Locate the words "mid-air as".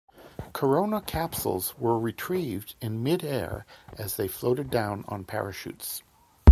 3.03-4.15